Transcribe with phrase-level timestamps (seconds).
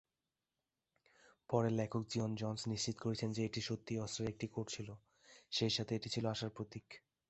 [1.49, 4.89] পরে, লেখক Geoff Johns নিশ্চিত করেছেন যে এটি সত্যিই অস্ত্রের একটি কোট ছিল,
[5.51, 6.85] সেইসাথে এটি ছিল আশার প্রতীক।